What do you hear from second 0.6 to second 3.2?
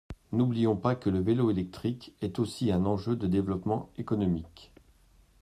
pas que le vélo électrique est aussi un enjeu